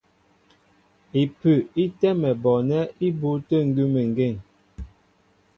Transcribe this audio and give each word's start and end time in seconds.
Ipʉ 1.21 1.41
í 1.83 1.85
tɛ́mɛ 1.99 2.29
bɔɔnɛ́ 2.43 2.81
ibû 3.07 3.29
tə̂ 3.47 3.59
ngʉ́mengeŋ. 3.67 4.33